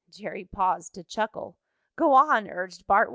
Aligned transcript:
Jerry 0.09 0.45
paused 0.45 0.95
to 0.95 1.03
chuckle. 1.03 1.55
"Go 1.95 2.15
on," 2.15 2.49
urged 2.49 2.87
Bart. 2.87 3.09